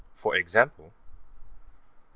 For 0.15 0.33
example: 0.35 0.85
1.) 0.93 0.93